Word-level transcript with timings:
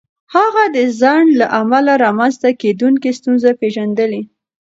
هغه 0.35 0.63
د 0.75 0.77
ځنډ 0.99 1.29
له 1.41 1.47
امله 1.59 1.93
رامنځته 2.05 2.49
کېدونکې 2.61 3.09
ستونزې 3.19 3.51
پېژندلې. 3.61 4.21